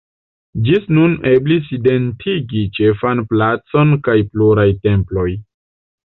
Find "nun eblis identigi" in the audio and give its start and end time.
0.97-2.63